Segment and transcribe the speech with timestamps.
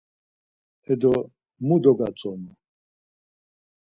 [0.91, 1.13] E do,
[1.65, 2.51] mu dogatzonu?